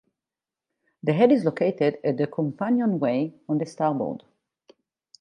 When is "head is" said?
1.13-1.45